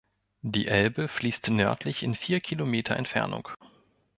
Die 0.41 0.65
Elbe 0.67 1.07
fließt 1.07 1.51
nördlich 1.51 2.01
in 2.01 2.15
vier 2.15 2.39
Kilometer 2.41 2.95
Entfernung. 2.95 3.49